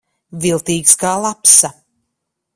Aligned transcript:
Viltīgs 0.45 0.97
kā 1.03 1.13
lapsa. 1.27 1.73